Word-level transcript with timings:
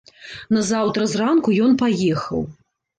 Назаўтра 0.57 1.03
зранку 1.13 1.49
ён 1.69 1.79
паехаў. 1.85 2.47